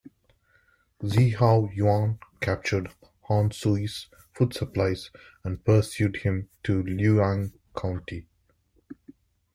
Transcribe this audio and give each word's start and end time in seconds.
Xiahou 1.03 1.71
Yuan 1.75 2.17
captured 2.39 2.91
Han 3.27 3.51
Sui's 3.51 4.07
food 4.33 4.51
supplies 4.51 5.11
and 5.43 5.63
pursued 5.63 6.15
him 6.23 6.49
to 6.63 6.81
Lueyang 6.81 7.53
County. 7.77 8.25